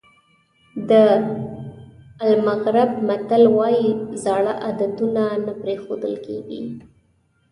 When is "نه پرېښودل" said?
5.45-6.13